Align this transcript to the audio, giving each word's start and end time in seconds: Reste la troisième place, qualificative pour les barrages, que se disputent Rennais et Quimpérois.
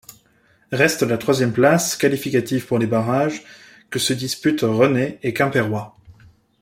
Reste 0.71 1.03
la 1.03 1.19
troisième 1.19 1.53
place, 1.53 1.95
qualificative 1.95 2.65
pour 2.65 2.79
les 2.79 2.87
barrages, 2.87 3.43
que 3.91 3.99
se 3.99 4.13
disputent 4.13 4.63
Rennais 4.67 5.19
et 5.21 5.31
Quimpérois. 5.31 5.95